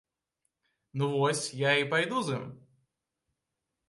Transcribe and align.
Ну 1.01 1.09
вось, 1.11 1.43
я 1.59 1.71
і 1.81 1.85
пайду 1.91 2.21
з 2.31 2.39
ім. 2.39 2.43